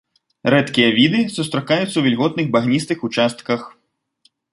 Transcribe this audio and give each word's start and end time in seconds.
Рэдкія 0.53 0.85
віды 0.99 1.19
сустракаюцца 1.35 1.91
ў 1.97 2.03
вільготных 2.07 2.47
багністых 2.55 2.97
участках. 3.09 3.61